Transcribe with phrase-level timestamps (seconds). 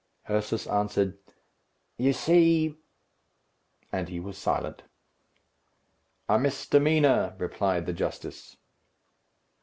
[0.27, 1.19] Ursus answered,
[1.95, 2.75] "You see"
[3.91, 4.81] And he was silent.
[6.27, 8.57] "A misdemeanour!" replied the justice.